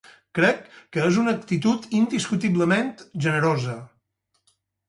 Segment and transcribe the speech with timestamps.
[0.37, 0.63] Crec
[0.95, 2.91] que és una actitud indiscutiblement
[3.27, 3.77] generosa.